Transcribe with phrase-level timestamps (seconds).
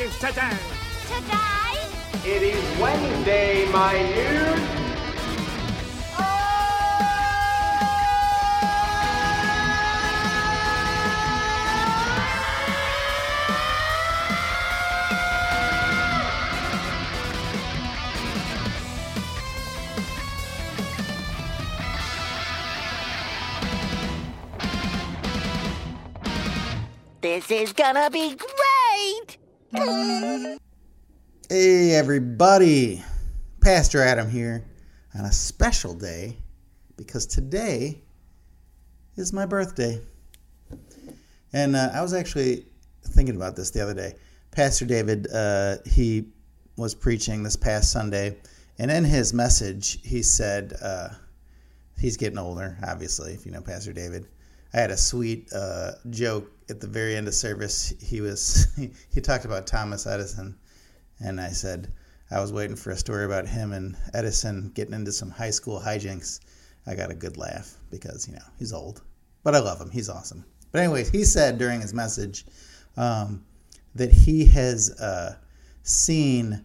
[0.00, 0.56] is today?
[1.08, 1.76] Today?
[2.24, 4.80] It is Wednesday, my dude.
[27.20, 28.49] This is gonna be great!
[29.72, 30.58] Hey,
[31.94, 33.04] everybody.
[33.60, 34.64] Pastor Adam here
[35.16, 36.36] on a special day
[36.96, 38.00] because today
[39.14, 40.00] is my birthday.
[41.52, 42.66] And uh, I was actually
[43.04, 44.14] thinking about this the other day.
[44.50, 46.24] Pastor David, uh, he
[46.76, 48.36] was preaching this past Sunday,
[48.78, 51.10] and in his message, he said uh,
[51.96, 54.26] he's getting older, obviously, if you know Pastor David.
[54.72, 57.92] I had a sweet uh, joke at the very end of service.
[58.00, 58.68] He was
[59.12, 60.56] he talked about Thomas Edison
[61.20, 61.92] and I said
[62.30, 65.80] I was waiting for a story about him and Edison getting into some high school
[65.80, 66.40] hijinks.
[66.86, 69.02] I got a good laugh because you know he's old,
[69.42, 69.90] but I love him.
[69.90, 70.44] He's awesome.
[70.70, 72.46] But anyways, he said during his message
[72.96, 73.44] um,
[73.96, 75.36] that he has uh,
[75.82, 76.64] seen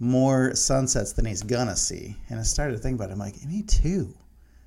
[0.00, 3.12] more sunsets than he's gonna see, and I started to think about it.
[3.12, 4.14] I'm like, me too.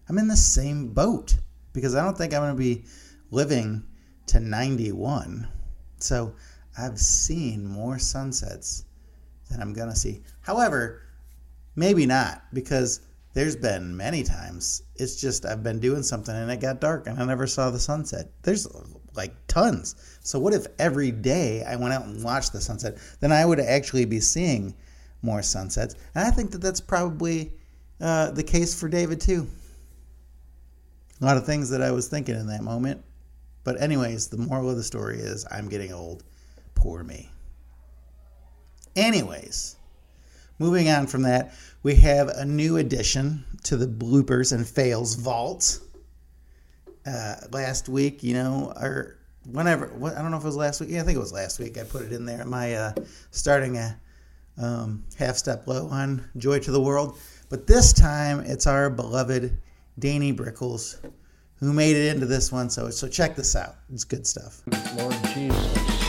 [0.08, 1.38] I'm in the same boat
[1.74, 2.86] because I don't think I'm gonna be
[3.32, 3.84] living
[4.28, 5.48] to 91.
[5.98, 6.34] So
[6.78, 8.86] I've seen more sunsets
[9.50, 10.22] than I'm gonna see.
[10.42, 11.02] However,
[11.76, 13.02] maybe not because
[13.34, 17.20] there's been many times it's just I've been doing something and it got dark and
[17.20, 18.30] I never saw the sunset.
[18.44, 18.68] There's
[19.16, 19.96] like tons.
[20.22, 22.98] So what if every day I went out and watched the sunset?
[23.20, 24.76] Then I would actually be seeing
[25.22, 25.96] more sunsets.
[26.16, 27.54] And I think that that's probably
[28.00, 29.48] uh, the case for David too.
[31.22, 33.04] A lot of things that I was thinking in that moment.
[33.64, 36.24] But anyways, the moral of the story is I'm getting old.
[36.74, 37.30] Poor me.
[38.96, 39.76] Anyways,
[40.58, 45.80] moving on from that, we have a new addition to the bloopers and fails vault.
[47.06, 49.18] Uh, last week, you know, or
[49.50, 50.90] whenever, what, I don't know if it was last week.
[50.92, 51.78] Yeah, I think it was last week.
[51.78, 52.46] I put it in there.
[52.46, 52.94] My uh,
[53.32, 54.00] starting a
[54.58, 57.18] um, half step low on Joy to the World.
[57.50, 59.58] But this time, it's our beloved
[60.00, 60.98] Danny Brickles
[61.62, 62.70] who made it into this one.
[62.70, 63.76] So, so check this out.
[63.94, 64.62] It's good stuff.
[64.98, 66.01] Lord Jesus.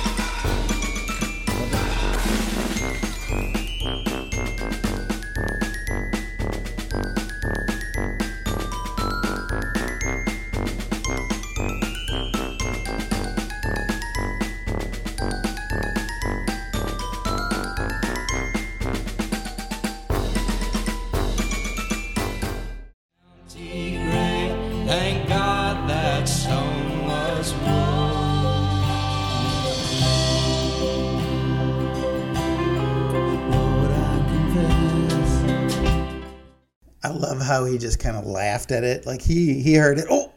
[37.04, 39.06] I love how he just kind of laughed at it.
[39.06, 40.06] Like he he heard it.
[40.10, 40.32] Oh,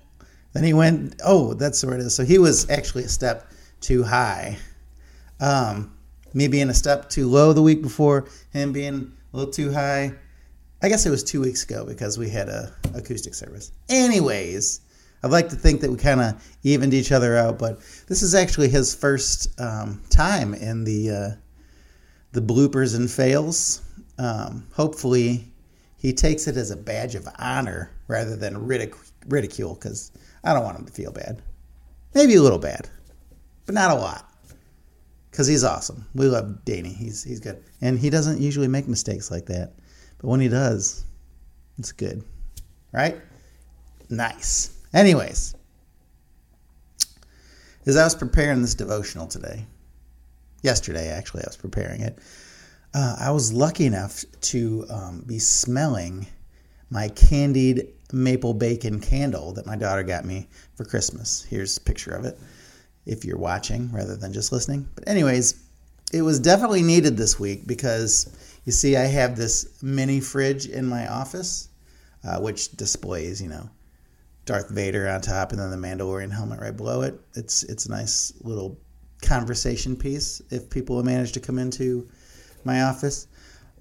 [0.54, 1.16] then he went.
[1.24, 2.16] Oh, that's where it is.
[2.16, 4.58] So he was actually a step too high.
[5.40, 5.96] Um,
[6.34, 10.14] me being a step too low the week before, him being a little too high.
[10.82, 13.72] I guess it was two weeks ago because we had a acoustic service.
[13.90, 14.82] Anyways,
[15.24, 18.36] I'd like to think that we kind of evened each other out, but this is
[18.36, 21.30] actually his first um, time in the uh,
[22.34, 23.82] the bloopers and fails.
[24.18, 25.52] Um, hopefully,
[26.06, 30.12] he takes it as a badge of honor rather than ridic- ridicule because
[30.44, 31.42] I don't want him to feel bad.
[32.14, 32.88] Maybe a little bad,
[33.66, 34.32] but not a lot.
[35.32, 36.06] Because he's awesome.
[36.14, 36.94] We love Danny.
[36.94, 39.74] He's he's good, and he doesn't usually make mistakes like that.
[40.20, 41.06] But when he does,
[41.80, 42.24] it's good,
[42.92, 43.20] right?
[44.12, 44.78] Nice.
[44.94, 45.56] Anyways,
[47.88, 49.66] as I was preparing this devotional today,
[50.62, 52.20] yesterday actually, I was preparing it.
[52.96, 56.28] Uh, I was lucky enough to um, be smelling
[56.90, 61.44] my candied maple bacon candle that my daughter got me for Christmas.
[61.44, 62.40] Here's a picture of it
[63.06, 64.88] if you're watching rather than just listening.
[64.96, 65.62] But, anyways,
[66.14, 68.34] it was definitely needed this week because
[68.64, 71.68] you see, I have this mini fridge in my office,
[72.24, 73.70] uh, which displays, you know,
[74.46, 77.20] Darth Vader on top and then the Mandalorian helmet right below it.
[77.34, 78.80] It's it's a nice little
[79.22, 82.08] conversation piece if people manage to come into
[82.66, 83.28] my office.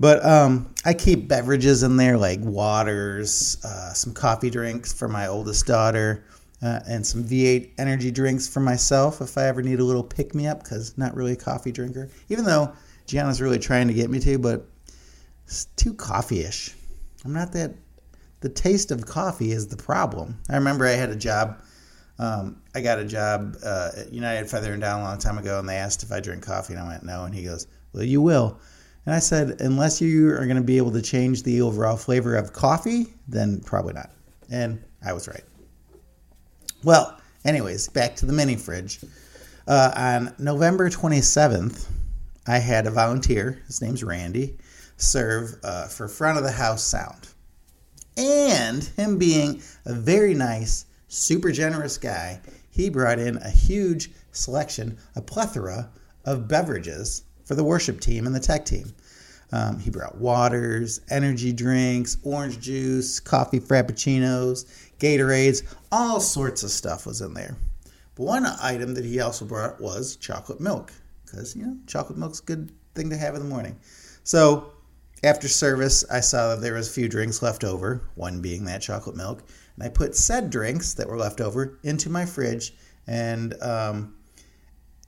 [0.00, 5.28] But um, I keep beverages in there like waters, uh, some coffee drinks for my
[5.28, 6.24] oldest daughter,
[6.62, 10.34] uh, and some V8 energy drinks for myself if I ever need a little pick
[10.34, 12.08] me up because not really a coffee drinker.
[12.28, 12.72] Even though
[13.06, 14.66] Gianna's really trying to get me to, but
[15.46, 16.74] it's too coffee-ish.
[17.24, 17.74] I'm not that.
[18.40, 20.38] The taste of coffee is the problem.
[20.50, 21.62] I remember I had a job
[22.18, 25.58] Um, I got a job uh, at United Feather and Down a long time ago,
[25.58, 27.24] and they asked if I drink coffee, and I went no.
[27.24, 28.58] And he goes, "Well, you will."
[29.06, 32.36] And I said, "Unless you are going to be able to change the overall flavor
[32.36, 34.10] of coffee, then probably not."
[34.50, 35.44] And I was right.
[36.82, 39.00] Well, anyways, back to the mini fridge.
[39.66, 41.86] Uh, on November 27th,
[42.46, 44.58] I had a volunteer, his name's Randy,
[44.96, 47.28] serve uh, for front of the house sound.
[48.16, 52.40] And him being a very nice, super generous guy,
[52.70, 55.90] he brought in a huge selection, a plethora
[56.24, 58.94] of beverages for the worship team and the tech team.
[59.52, 64.64] Um, he brought waters, energy drinks, orange juice, coffee frappuccinos,
[64.98, 65.62] Gatorades,
[65.92, 67.56] all sorts of stuff was in there.
[68.14, 70.92] But one item that he also brought was chocolate milk,
[71.24, 73.76] because you know chocolate milk's a good thing to have in the morning.
[74.22, 74.72] So
[75.22, 78.82] after service, I saw that there was a few drinks left over, one being that
[78.82, 79.42] chocolate milk,
[79.76, 82.74] and I put said drinks that were left over into my fridge.
[83.06, 84.14] And um,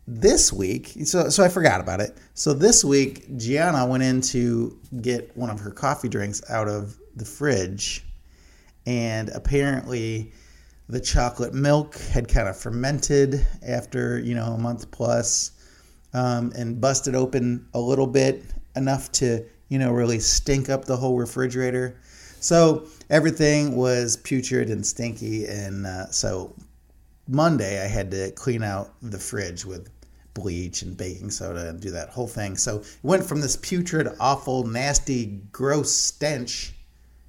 [0.08, 2.16] this week, so so I forgot about it.
[2.34, 6.96] So this week, Gianna went in to get one of her coffee drinks out of
[7.16, 8.04] the fridge,
[8.86, 10.32] and apparently
[10.88, 15.50] the chocolate milk had kind of fermented after you know a month plus,
[16.14, 18.44] um, and busted open a little bit
[18.76, 21.98] enough to you know really stink up the whole refrigerator.
[22.38, 26.54] So everything was putrid and stinky, and uh, so
[27.26, 29.88] Monday I had to clean out the fridge with
[30.36, 32.56] bleach and baking soda and do that whole thing.
[32.56, 36.74] So it went from this putrid, awful, nasty, gross stench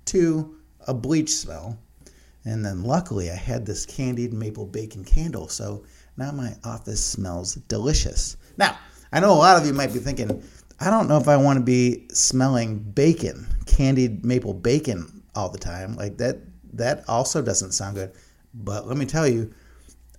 [0.05, 0.55] to
[0.87, 1.79] a bleach smell.
[2.43, 5.47] And then luckily I had this candied maple bacon candle.
[5.47, 5.85] So
[6.17, 8.35] now my office smells delicious.
[8.57, 8.77] Now,
[9.13, 10.43] I know a lot of you might be thinking,
[10.79, 15.57] I don't know if I want to be smelling bacon, candied maple bacon all the
[15.57, 15.95] time.
[15.95, 16.39] Like that
[16.73, 18.11] that also doesn't sound good.
[18.53, 19.53] But let me tell you,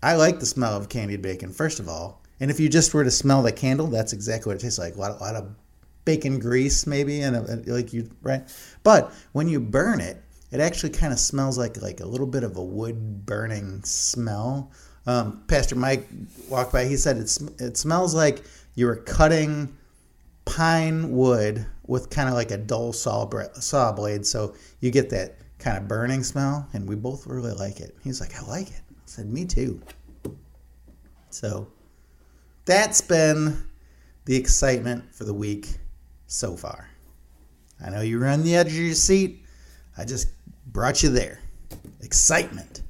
[0.02, 2.22] I like the smell of candied bacon, first of all.
[2.40, 4.96] And if you just were to smell the candle, that's exactly what it tastes like.
[4.96, 5.54] A lot, a lot of
[6.04, 8.42] bacon grease, maybe, and a, like you right.
[8.82, 12.44] But when you burn it, it actually kind of smells like like a little bit
[12.44, 14.70] of a wood burning smell.
[15.06, 16.08] Um, Pastor Mike
[16.48, 16.84] walked by.
[16.84, 18.44] He said it's it smells like
[18.74, 19.76] you were cutting
[20.44, 25.36] pine wood with kind of like a dull saw saw blade, so you get that
[25.58, 26.68] kind of burning smell.
[26.72, 27.96] And we both really like it.
[28.02, 28.82] He's like, I like it.
[28.90, 29.80] I said, me too.
[31.30, 31.66] So
[32.68, 33.56] that's been
[34.26, 35.78] the excitement for the week
[36.26, 36.90] so far.
[37.82, 39.42] I know you were on the edge of your seat.
[39.96, 40.28] I just
[40.66, 41.40] brought you there.
[42.02, 42.82] Excitement.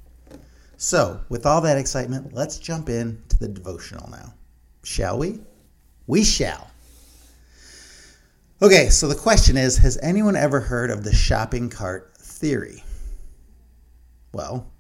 [0.78, 4.34] So, with all that excitement, let's jump in to the devotional now.
[4.82, 5.38] Shall we?
[6.08, 6.69] We shall.
[8.60, 12.82] Okay, so the question is Has anyone ever heard of the shopping cart theory?
[14.32, 14.72] Well,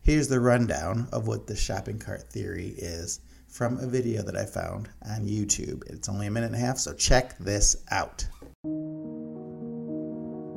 [0.00, 3.20] here's the rundown of what the shopping cart theory is
[3.52, 5.82] from a video that I found on YouTube.
[5.86, 8.26] It's only a minute and a half, so check this out.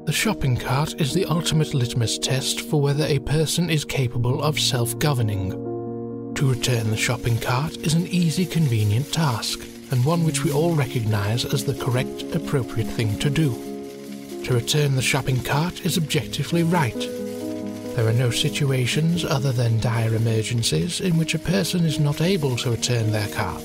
[0.05, 4.59] The shopping cart is the ultimate litmus test for whether a person is capable of
[4.59, 5.49] self governing.
[6.35, 9.59] To return the shopping cart is an easy, convenient task,
[9.91, 13.51] and one which we all recognize as the correct, appropriate thing to do.
[14.45, 17.14] To return the shopping cart is objectively right,
[17.95, 22.57] there are no situations other than dire emergencies in which a person is not able
[22.57, 23.61] to return their cart.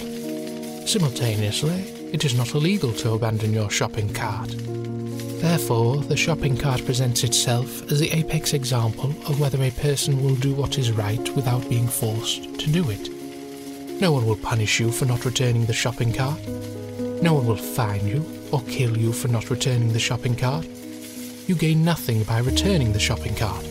[0.89, 1.81] Simultaneously,
[2.13, 4.55] it is not illegal to abandon your shopping cart.
[5.41, 10.37] Therefore, the shopping cart presents itself as the apex example of whether a person will
[10.37, 13.09] do what is right without being forced to do it.
[14.01, 16.47] No one will punish you for not returning the shopping cart.
[17.21, 20.67] No one will fine you or kill you for not returning the shopping cart.
[21.49, 23.70] You gain nothing by returning the shopping cart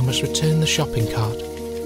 [0.00, 1.36] you must return the shopping cart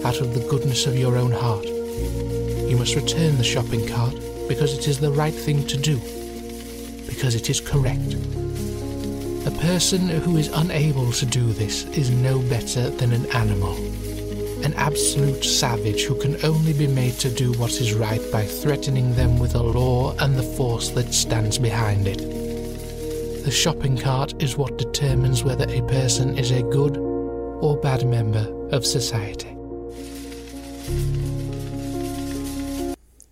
[0.05, 1.65] out of the goodness of your own heart.
[1.65, 4.15] You must return the shopping cart
[4.47, 5.97] because it is the right thing to do,
[7.09, 8.15] because it is correct.
[9.47, 13.75] A person who is unable to do this is no better than an animal,
[14.65, 19.13] an absolute savage who can only be made to do what is right by threatening
[19.17, 22.19] them with a law and the force that stands behind it.
[23.45, 27.04] The shopping cart is what determines whether a person is a good
[27.65, 29.49] or bad member of society.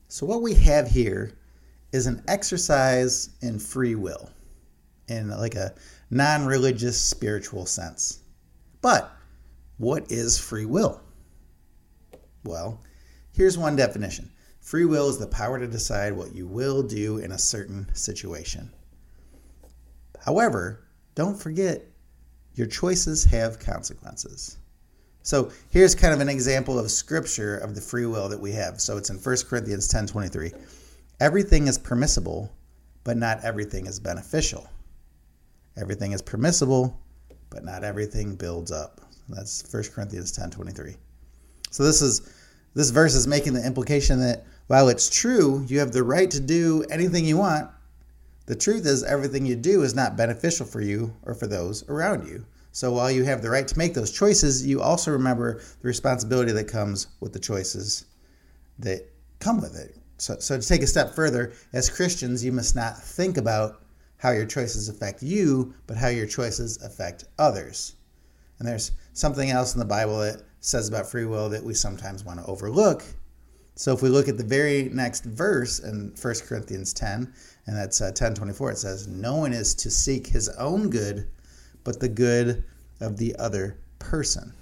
[0.09, 1.33] So, what we have here
[1.93, 4.31] is an exercise in free will
[5.07, 5.75] in like a
[6.09, 8.21] non religious spiritual sense.
[8.81, 9.15] But
[9.77, 11.03] what is free will?
[12.43, 12.81] Well,
[13.33, 14.31] here's one definition
[14.63, 18.73] free will is the power to decide what you will do in a certain situation.
[20.25, 21.92] However, don't forget
[22.55, 24.59] your choices have consequences.
[25.23, 28.81] So here's kind of an example of scripture of the free will that we have.
[28.81, 30.53] So it's in 1 Corinthians 10 23.
[31.21, 32.53] Everything is permissible,
[33.05, 34.69] but not everything is beneficial.
[35.77, 37.01] Everything is permissible,
[37.51, 39.01] but not everything builds up.
[39.29, 40.97] That's 1 Corinthians 10 23.
[41.71, 42.33] So this is
[42.75, 46.41] this verse is making the implication that while it's true you have the right to
[46.41, 47.71] do anything you want,
[48.47, 52.27] the truth is everything you do is not beneficial for you or for those around
[52.27, 52.45] you.
[52.73, 56.53] So while you have the right to make those choices, you also remember the responsibility
[56.53, 58.07] that comes with the choices
[58.79, 59.09] that
[59.41, 59.97] come with it.
[60.19, 63.83] So, so to take a step further, as Christians, you must not think about
[64.17, 67.97] how your choices affect you, but how your choices affect others.
[68.59, 72.25] And there's something else in the Bible that says about free will that we sometimes
[72.25, 73.05] want to overlook.
[73.75, 77.33] So if we look at the very next verse in 1 Corinthians 10,
[77.67, 81.27] and that's uh, 10:24, it says, "No one is to seek his own good,
[81.85, 82.65] but the good
[83.01, 84.53] of the other person."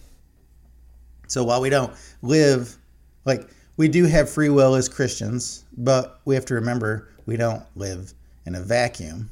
[1.27, 2.77] So while we don't live
[3.25, 7.65] like we do have free will as Christians, but we have to remember we don't
[7.77, 8.13] live
[8.45, 9.31] in a vacuum,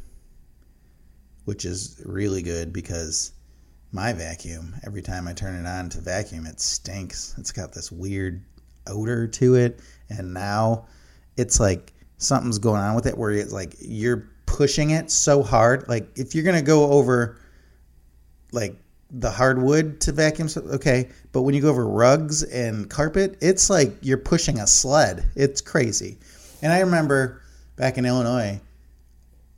[1.44, 3.32] which is really good because
[3.92, 7.34] my vacuum, every time I turn it on to vacuum, it stinks.
[7.38, 8.42] It's got this weird
[8.88, 9.80] odor to it.
[10.08, 10.86] And now
[11.36, 15.88] it's like something's going on with it where it's like you're pushing it so hard.
[15.88, 17.38] Like if you're to go over
[18.52, 18.76] like
[19.10, 21.08] the hardwood to vacuum, okay.
[21.32, 25.24] But when you go over rugs and carpet, it's like you're pushing a sled.
[25.34, 26.18] It's crazy.
[26.62, 27.42] And I remember
[27.76, 28.60] back in Illinois,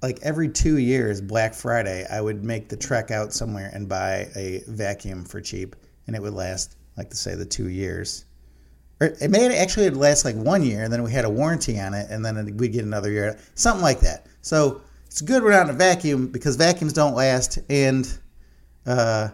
[0.02, 4.28] like every two years, Black Friday, I would make the trek out somewhere and buy
[4.36, 8.24] a vacuum for cheap, and it would last, like to say, the two years.
[9.00, 12.08] It may actually last like one year, and then we had a warranty on it,
[12.10, 14.26] and then we'd get another year, something like that.
[14.42, 18.06] So it's good we're not in a vacuum because vacuums don't last, and
[18.86, 19.28] uh,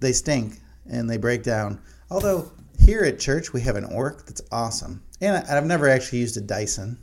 [0.00, 1.80] they stink and they break down.
[2.10, 6.36] Although here at church we have an Oreck that's awesome, and I've never actually used
[6.36, 6.98] a Dyson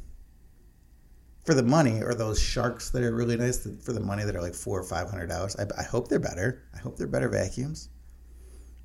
[1.44, 4.42] for the money or those sharks that are really nice for the money that are
[4.42, 5.56] like four or five hundred dollars.
[5.58, 6.64] I, I, hope they're better.
[6.74, 7.90] I hope they're better vacuums.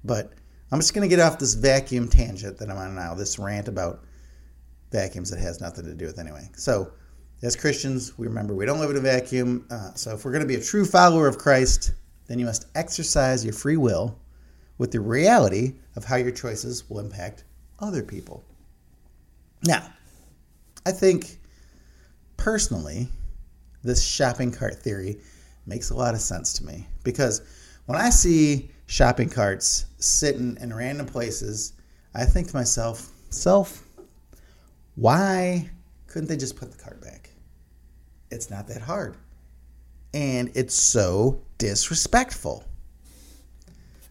[0.02, 0.32] But
[0.70, 3.14] I'm just gonna get off this vacuum tangent that I'm on now.
[3.14, 4.04] This rant about
[4.90, 6.48] vacuums that has nothing to do with anyway.
[6.56, 6.92] So,
[7.42, 9.66] as Christians, we remember we don't live in a vacuum.
[9.70, 11.92] Uh, so, if we're gonna be a true follower of Christ,
[12.26, 14.18] then you must exercise your free will
[14.76, 17.44] with the reality of how your choices will impact
[17.80, 18.44] other people.
[19.64, 19.90] Now,
[20.86, 21.38] I think
[22.36, 23.08] personally,
[23.82, 25.20] this shopping cart theory
[25.66, 27.42] makes a lot of sense to me because
[27.86, 31.74] when I see shopping carts sitting in random places,
[32.14, 33.84] I think to myself, self,
[34.96, 35.68] why
[36.06, 37.30] couldn't they just put the cart back?
[38.30, 39.16] It's not that hard.
[40.14, 42.64] And it's so disrespectful.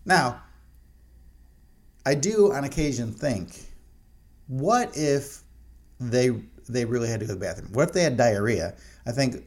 [0.05, 0.43] Now,
[2.05, 3.65] I do on occasion think,
[4.48, 5.41] what if
[6.00, 6.29] they
[6.69, 7.74] they really had to go to the bathroom?
[7.74, 8.75] What if they had diarrhea?
[9.07, 9.43] I think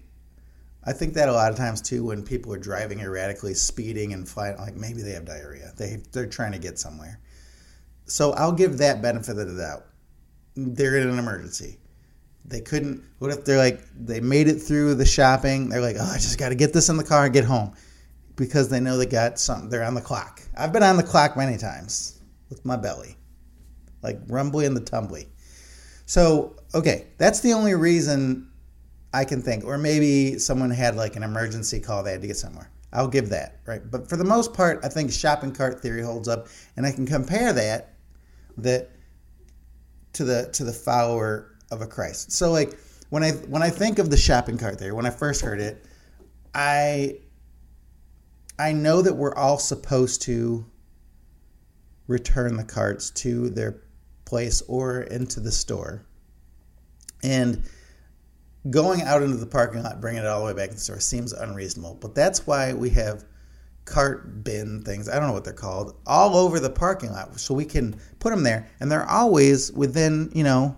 [0.85, 4.29] I think that a lot of times too when people are driving erratically, speeding and
[4.29, 5.73] flying, like maybe they have diarrhea.
[5.77, 7.21] They they're trying to get somewhere.
[8.07, 9.87] So I'll give that benefit of the doubt.
[10.57, 11.79] They're in an emergency.
[12.45, 13.05] They couldn't.
[13.19, 15.69] What if they're like they made it through the shopping?
[15.69, 17.73] They're like, oh, I just got to get this in the car and get home,
[18.37, 19.69] because they know they got something.
[19.69, 20.41] They're on the clock.
[20.57, 23.17] I've been on the clock many times with my belly,
[24.03, 25.29] like rumbly and the tumbly.
[26.07, 28.50] So okay, that's the only reason
[29.13, 29.65] I can think.
[29.65, 32.71] Or maybe someone had like an emergency call they had to get somewhere.
[32.93, 33.83] I'll give that, right?
[33.89, 37.07] But for the most part, I think shopping cart theory holds up, and I can
[37.07, 37.95] compare that
[38.59, 38.91] that
[40.15, 42.33] to the to the follower of a Christ.
[42.33, 42.79] So like
[43.11, 45.85] when I when I think of the shopping cart theory, when I first heard it,
[46.55, 47.19] I
[48.59, 50.67] I know that we're all supposed to
[52.09, 53.83] return the carts to their
[54.25, 56.05] place or into the store.
[57.23, 57.69] And
[58.69, 61.01] going out into the parking lot, bringing it all the way back to the store
[61.01, 61.97] seems unreasonable.
[62.01, 63.25] But that's why we have
[63.87, 67.39] cart bin things, I don't know what they're called, all over the parking lot.
[67.41, 68.69] So we can put them there.
[68.81, 70.77] And they're always within, you know,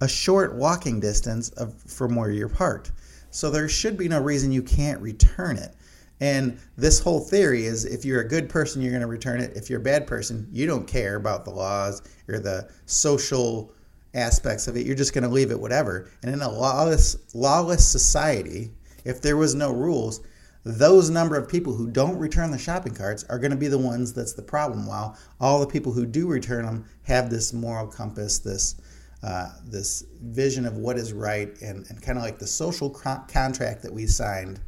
[0.00, 2.92] a short walking distance of from where you're parked.
[3.30, 5.74] So there should be no reason you can't return it.
[6.20, 9.56] And this whole theory is if you're a good person, you're going to return it.
[9.56, 13.72] If you're a bad person, you don't care about the laws or the social
[14.14, 14.86] aspects of it.
[14.86, 16.08] You're just going to leave it whatever.
[16.22, 18.70] And in a lawless lawless society,
[19.04, 20.20] if there was no rules,
[20.64, 23.78] those number of people who don't return the shopping carts are going to be the
[23.78, 24.86] ones that's the problem.
[24.86, 28.76] While all the people who do return them have this moral compass, this
[29.22, 33.22] uh, this vision of what is right, and, and kind of like the social co-
[33.26, 34.60] contract that we signed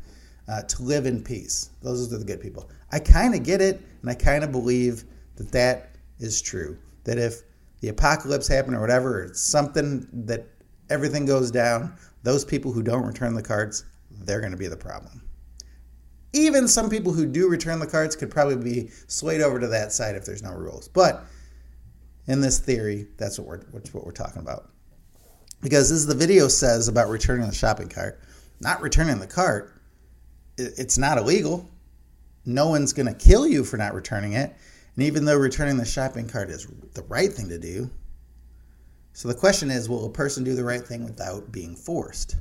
[0.49, 1.71] uh, to live in peace.
[1.83, 2.71] Those are the good people.
[2.91, 5.05] I kind of get it, and I kind of believe
[5.37, 6.79] that that is true.
[7.05, 7.43] That if
[7.81, 10.47] the apocalypse happened or whatever, it's something that
[10.91, 14.77] everything goes down, those people who don't return the cards, they're going to be the
[14.77, 15.23] problem.
[16.33, 19.93] Even some people who do return the cards could probably be swayed over to that
[19.93, 20.89] side if there's no rules.
[20.89, 21.25] But
[22.27, 23.61] in this theory, that's what we're,
[23.93, 24.71] what we're talking about.
[25.63, 28.21] Because as the video says about returning the shopping cart,
[28.61, 29.81] not returning the cart,
[30.59, 31.69] it's not illegal.
[32.45, 34.55] No one's going to kill you for not returning it.
[34.97, 37.91] And even though returning the shopping cart is the right thing to do,
[39.13, 42.37] so the question is will a person do the right thing without being forced?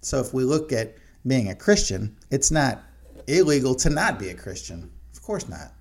[0.00, 0.96] So if we look at
[1.26, 2.82] being a Christian, it's not
[3.26, 4.90] illegal to not be a Christian.
[5.12, 5.72] Of course not.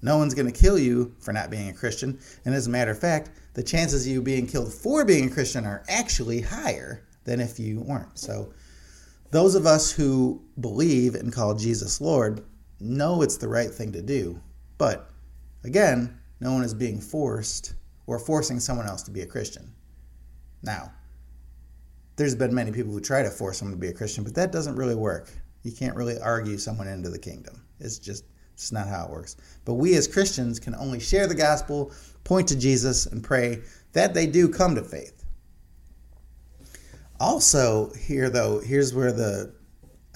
[0.00, 2.18] No one's going to kill you for not being a Christian.
[2.44, 5.32] And as a matter of fact, the chances of you being killed for being a
[5.32, 8.18] Christian are actually higher than if you weren't.
[8.18, 8.52] So
[9.30, 12.44] those of us who believe and call Jesus Lord
[12.80, 14.40] know it's the right thing to do.
[14.82, 15.08] But
[15.62, 17.74] again, no one is being forced
[18.08, 19.72] or forcing someone else to be a Christian.
[20.64, 20.92] Now,
[22.16, 24.50] there's been many people who try to force someone to be a Christian, but that
[24.50, 25.30] doesn't really work.
[25.62, 27.62] You can't really argue someone into the kingdom.
[27.78, 28.24] It's just
[28.54, 29.36] it's not how it works.
[29.64, 31.92] But we as Christians can only share the gospel,
[32.24, 33.60] point to Jesus, and pray
[33.92, 35.24] that they do come to faith.
[37.20, 39.54] Also, here though, here's where the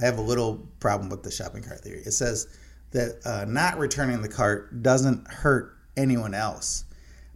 [0.00, 2.02] I have a little problem with the shopping cart theory.
[2.04, 2.48] It says
[2.96, 6.84] that uh, not returning the cart doesn't hurt anyone else,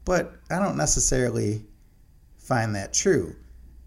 [0.07, 1.67] but I don't necessarily
[2.39, 3.37] find that true.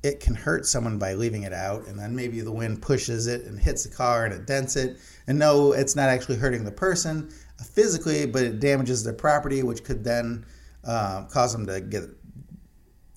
[0.04, 3.46] It can hurt someone by leaving it out, and then maybe the wind pushes it
[3.46, 4.98] and hits the car and it dents it.
[5.26, 7.32] And no, it's not actually hurting the person
[7.74, 10.46] physically, but it damages their property, which could then
[10.84, 12.04] uh, cause them to get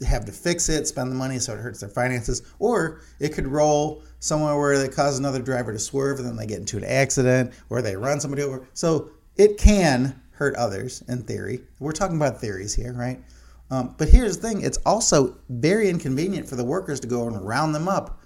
[0.06, 2.42] have to fix it, spend the money, so it hurts their finances.
[2.58, 6.46] Or it could roll somewhere where they cause another driver to swerve and then they
[6.46, 8.66] get into an accident or they run somebody over.
[8.74, 11.62] So it can hurt others in theory.
[11.78, 13.20] We're talking about theories here, right?
[13.70, 17.46] Um, but here's the thing it's also very inconvenient for the workers to go and
[17.46, 18.20] round them up.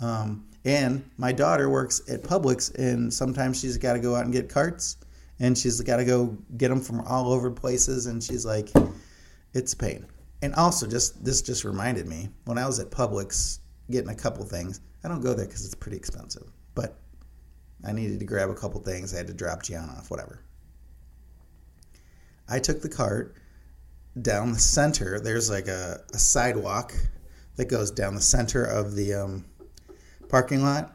[0.00, 4.32] Um, and my daughter works at Publix, and sometimes she's got to go out and
[4.32, 4.96] get carts,
[5.38, 8.70] and she's got to go get them from all over places, and she's like,
[9.54, 10.06] it's pain.
[10.42, 14.44] And also, just this just reminded me when I was at Publix getting a couple
[14.44, 14.80] things.
[15.04, 16.98] I don't go there because it's pretty expensive, but
[17.84, 19.14] I needed to grab a couple things.
[19.14, 20.40] I had to drop Gianna off, whatever.
[22.48, 23.36] I took the cart
[24.20, 25.20] down the center.
[25.20, 26.94] There's like a, a sidewalk
[27.56, 29.44] that goes down the center of the um,
[30.28, 30.94] parking lot.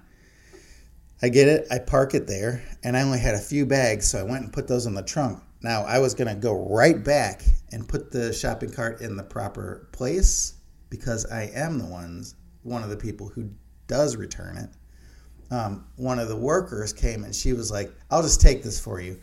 [1.22, 4.20] I get it, I park it there, and I only had a few bags, so
[4.20, 5.42] I went and put those in the trunk.
[5.62, 9.88] Now, I was to go right back and put the shopping cart in the proper
[9.92, 10.56] place
[10.90, 13.52] because I am the ones, one of the people who
[13.92, 15.54] does return it.
[15.54, 19.02] Um, one of the workers came and she was like, I'll just take this for
[19.02, 19.20] you,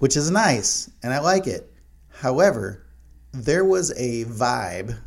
[0.00, 1.72] which is nice, and I like it.
[2.10, 2.84] However,
[3.32, 4.98] there was a vibe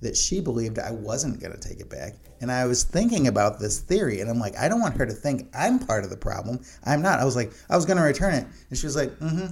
[0.00, 2.14] that she believed I wasn't going to take it back.
[2.40, 5.12] And I was thinking about this theory, and I'm like, I don't want her to
[5.12, 6.58] think I'm part of the problem.
[6.84, 7.20] I'm not.
[7.20, 8.46] I was like, I was going to return it.
[8.68, 9.46] And she was like, mm hmm.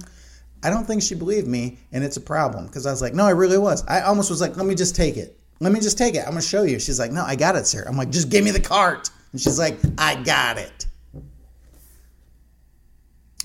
[0.63, 2.67] I don't think she believed me, and it's a problem.
[2.67, 3.83] Because I was like, no, I really was.
[3.87, 5.40] I almost was like, let me just take it.
[5.61, 6.23] Let me just take it.
[6.27, 6.79] I'm to show you.
[6.79, 7.85] She's like, no, I got it, sir.
[7.87, 9.11] I'm like, just give me the cart.
[9.31, 10.87] And she's like, I got it.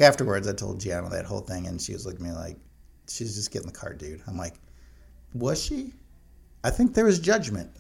[0.01, 2.57] Afterwards, I told Gianna that whole thing, and she was looking at me like,
[3.07, 4.23] she's just getting the cart, dude.
[4.27, 4.55] I'm like,
[5.35, 5.93] was she?
[6.65, 7.71] I think there was judgment.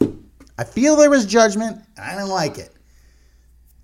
[0.58, 1.82] I feel there was judgment.
[1.98, 2.74] I didn't like it.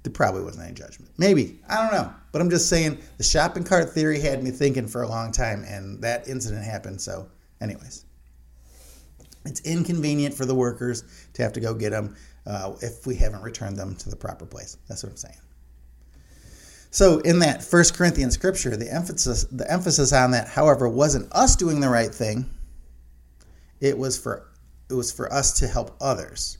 [0.03, 1.12] There probably wasn't any judgment.
[1.17, 1.61] Maybe.
[1.67, 2.12] I don't know.
[2.31, 5.65] But I'm just saying the shopping cart theory had me thinking for a long time,
[5.67, 7.01] and that incident happened.
[7.01, 7.27] So,
[7.62, 8.05] anyways,
[9.45, 13.43] it's inconvenient for the workers to have to go get them uh, if we haven't
[13.43, 14.77] returned them to the proper place.
[14.89, 15.39] That's what I'm saying.
[16.91, 21.57] So in that First Corinthians scripture, the emphasis the emphasis on that, however, wasn't us
[21.57, 22.51] doing the right thing.
[23.81, 24.51] It was for
[24.91, 26.59] it was for us to help others.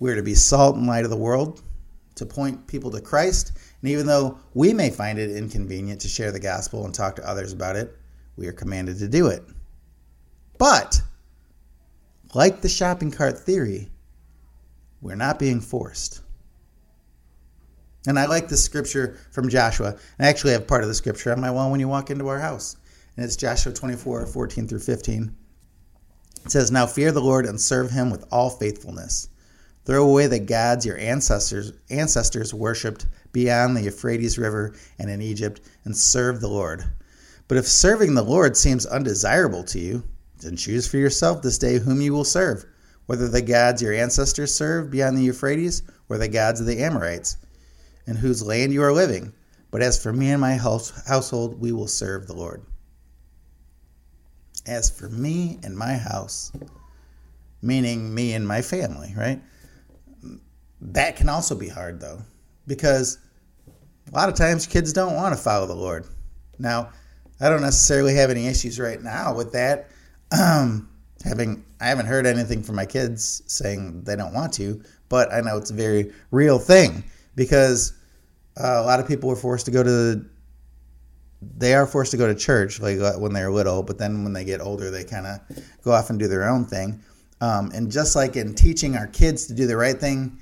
[0.00, 1.62] We're to be salt and light of the world,
[2.14, 3.52] to point people to Christ.
[3.82, 7.28] And even though we may find it inconvenient to share the gospel and talk to
[7.28, 7.96] others about it,
[8.36, 9.44] we are commanded to do it.
[10.58, 11.00] But,
[12.34, 13.90] like the shopping cart theory,
[15.00, 16.22] we're not being forced.
[18.06, 19.96] And I like this scripture from Joshua.
[20.18, 22.40] I actually have part of the scripture on my wall when you walk into our
[22.40, 22.76] house.
[23.16, 25.36] And it's Joshua 24, 14 through 15.
[26.44, 29.28] It says, Now fear the Lord and serve him with all faithfulness.
[29.84, 35.60] Throw away the gods your ancestors ancestors worshipped beyond the Euphrates River and in Egypt,
[35.84, 36.84] and serve the Lord.
[37.48, 40.04] But if serving the Lord seems undesirable to you,
[40.42, 42.64] then choose for yourself this day whom you will serve,
[43.06, 47.36] whether the gods your ancestors served beyond the Euphrates, or the gods of the Amorites,
[48.06, 49.32] in whose land you are living.
[49.70, 52.62] But as for me and my household, we will serve the Lord.
[54.66, 56.52] As for me and my house,
[57.62, 59.40] meaning me and my family, right?
[60.80, 62.20] That can also be hard though,
[62.66, 63.18] because
[63.68, 66.06] a lot of times kids don't want to follow the Lord.
[66.58, 66.90] Now,
[67.40, 69.88] I don't necessarily have any issues right now with that.
[70.38, 70.88] Um,
[71.24, 75.40] having I haven't heard anything from my kids saying they don't want to, but I
[75.40, 77.92] know it's a very real thing because
[78.56, 80.24] uh, a lot of people are forced to go to
[81.56, 84.32] they are forced to go to church like uh, when they're little, but then when
[84.32, 85.40] they get older, they kind of
[85.82, 87.02] go off and do their own thing.
[87.40, 90.40] Um, and just like in teaching our kids to do the right thing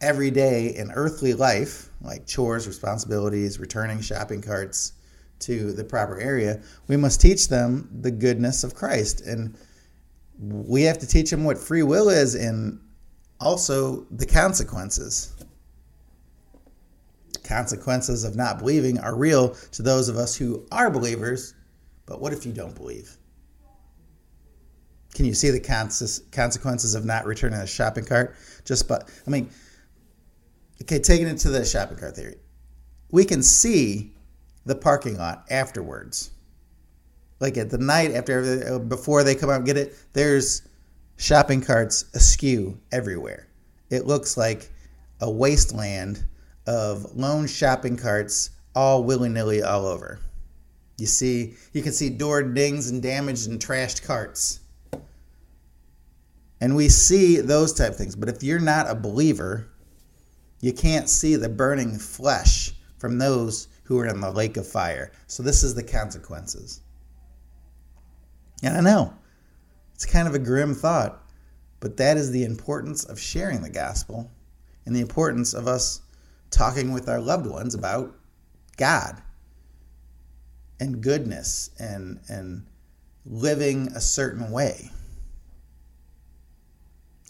[0.00, 4.94] every day in earthly life, like chores, responsibilities, returning shopping carts
[5.42, 9.20] to the proper area, we must teach them the goodness of Christ.
[9.22, 9.56] And
[10.38, 12.80] we have to teach them what free will is and
[13.40, 15.32] also the consequences
[17.42, 21.54] consequences of not believing are real to those of us who are believers,
[22.06, 23.16] but what if you don't believe?
[25.14, 25.60] Can you see the
[26.30, 28.34] consequences of not returning a shopping cart?
[28.64, 29.50] Just but I mean,
[30.82, 32.36] okay, taking it to the shopping cart theory,
[33.10, 34.14] we can see
[34.64, 36.30] the parking lot afterwards.
[37.40, 40.62] Like at the night after uh, before they come out and get it, there's
[41.16, 43.48] shopping carts askew everywhere.
[43.90, 44.70] It looks like
[45.20, 46.24] a wasteland
[46.66, 50.20] of lone shopping carts all willy nilly all over.
[50.98, 54.60] You see, you can see door dings and damaged and trashed carts.
[56.60, 58.14] And we see those type of things.
[58.14, 59.66] But if you're not a believer,
[60.60, 65.12] you can't see the burning flesh from those who are in the lake of fire.
[65.26, 66.80] So this is the consequences.
[68.62, 69.14] And I know
[69.94, 71.22] it's kind of a grim thought,
[71.80, 74.30] but that is the importance of sharing the gospel
[74.86, 76.00] and the importance of us
[76.50, 78.14] talking with our loved ones about
[78.76, 79.20] God
[80.80, 82.66] and goodness and and
[83.24, 84.90] living a certain way.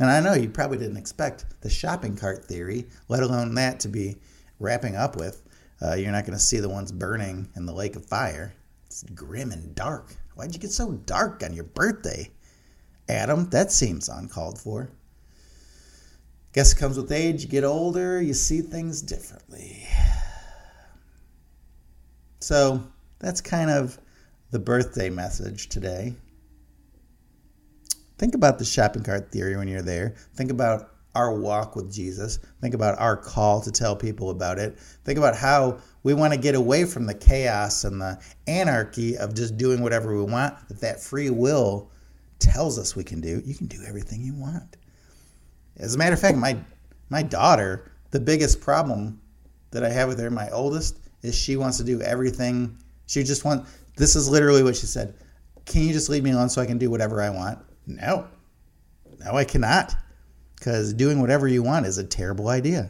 [0.00, 3.88] And I know you probably didn't expect the shopping cart theory, let alone that to
[3.88, 4.16] be
[4.58, 5.42] wrapping up with.
[5.82, 8.54] Uh, you're not going to see the ones burning in the lake of fire.
[8.86, 10.14] It's grim and dark.
[10.34, 12.30] Why'd you get so dark on your birthday?
[13.08, 14.90] Adam, that seems uncalled for.
[16.52, 17.42] Guess it comes with age.
[17.42, 19.86] You get older, you see things differently.
[22.40, 22.82] So
[23.18, 23.98] that's kind of
[24.50, 26.14] the birthday message today.
[28.18, 30.14] Think about the shopping cart theory when you're there.
[30.34, 32.38] Think about our walk with Jesus.
[32.60, 34.78] Think about our call to tell people about it.
[35.04, 39.34] Think about how we want to get away from the chaos and the anarchy of
[39.34, 40.56] just doing whatever we want.
[40.68, 41.90] That that free will
[42.38, 43.42] tells us we can do.
[43.44, 44.76] You can do everything you want.
[45.76, 46.56] As a matter of fact, my
[47.08, 49.20] my daughter, the biggest problem
[49.70, 52.78] that I have with her, my oldest, is she wants to do everything.
[53.06, 53.66] She just want.
[53.96, 55.14] This is literally what she said.
[55.66, 57.58] Can you just leave me alone so I can do whatever I want?
[57.86, 58.26] No,
[59.24, 59.94] no, I cannot,
[60.62, 62.88] because doing whatever you want is a terrible idea.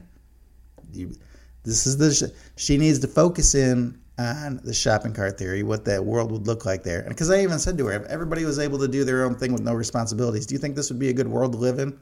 [0.92, 1.14] You,
[1.62, 2.30] this is the.
[2.56, 6.66] She needs to focus in on the shopping cart theory, what that world would look
[6.66, 7.00] like there.
[7.00, 9.37] And because I even said to her, if everybody was able to do their own
[9.37, 11.78] thing with no responsibilities, do you think this would be a good world to live
[11.78, 11.98] in?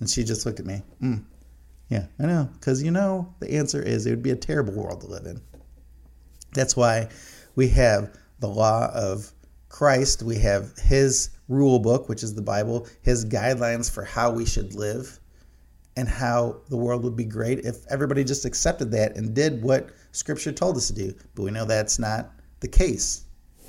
[0.00, 0.80] And she just looked at me.
[1.02, 1.22] Mm.
[1.90, 2.48] Yeah, I know.
[2.54, 5.38] Because you know, the answer is it would be a terrible world to live in.
[6.54, 7.10] That's why
[7.56, 9.30] we have the law of
[9.68, 10.22] Christ.
[10.22, 14.74] We have his rule book, which is the Bible, his guidelines for how we should
[14.74, 15.18] live
[15.96, 19.90] and how the world would be great if everybody just accepted that and did what
[20.12, 21.14] Scripture told us to do.
[21.34, 23.24] But we know that's not the case.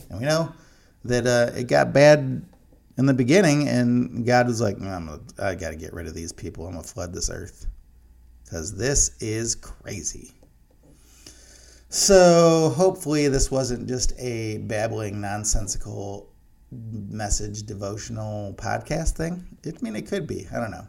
[0.10, 0.52] And we know
[1.04, 2.44] that uh, it got bad
[2.98, 6.16] in the beginning, and God was like, I'm gonna, I got to get rid of
[6.16, 6.66] these people.
[6.66, 7.68] I'm going to flood this earth
[8.44, 10.32] because this is crazy.
[11.90, 16.35] So hopefully, this wasn't just a babbling, nonsensical
[17.10, 19.46] message devotional podcast thing.
[19.66, 20.48] I mean, it could be.
[20.54, 20.88] I don't know.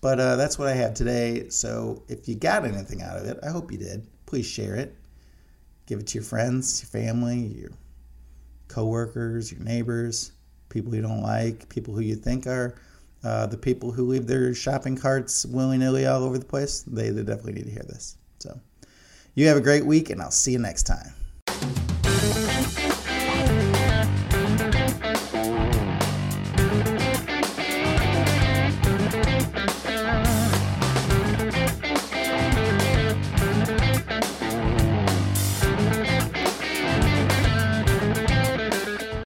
[0.00, 1.48] But uh, that's what I have today.
[1.48, 4.06] So if you got anything out of it, I hope you did.
[4.26, 4.94] Please share it.
[5.86, 7.70] Give it to your friends, your family, your
[8.68, 10.32] coworkers, your neighbors
[10.68, 12.74] people you don't like, people who you think are
[13.24, 16.82] uh, the people who leave their shopping carts willy nilly all over the place.
[16.82, 18.16] They, they definitely need to hear this.
[18.38, 18.60] So,
[19.34, 21.12] you have a great week, and I'll see you next time.